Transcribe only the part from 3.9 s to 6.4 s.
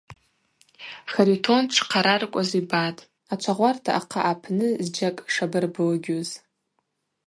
ахъа апны зджьакӏ шабарблыгьуз.